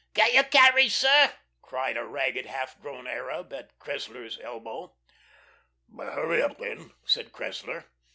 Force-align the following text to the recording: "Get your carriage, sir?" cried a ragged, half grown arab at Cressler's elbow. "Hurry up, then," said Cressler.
"Get 0.15 0.33
your 0.33 0.45
carriage, 0.45 0.95
sir?" 0.95 1.31
cried 1.61 1.95
a 1.95 2.03
ragged, 2.03 2.47
half 2.47 2.81
grown 2.81 3.05
arab 3.05 3.53
at 3.53 3.77
Cressler's 3.77 4.39
elbow. 4.39 4.95
"Hurry 5.95 6.41
up, 6.41 6.57
then," 6.57 6.91
said 7.05 7.31
Cressler. 7.31 7.83